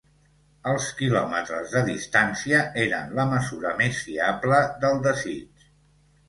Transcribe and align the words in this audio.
Els 0.69 0.85
quilòmetres 1.01 1.75
de 1.75 1.83
distància 1.89 2.61
eren 2.85 3.13
la 3.19 3.27
mesura 3.35 3.75
més 3.83 4.01
fiable 4.09 4.63
del 4.87 4.99
desig. 5.07 5.69